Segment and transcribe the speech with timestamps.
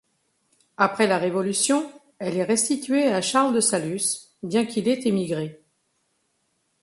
[0.77, 5.61] Après la Révolution, elle est restituée à Charles de Saluces bien qu'il ait émigré.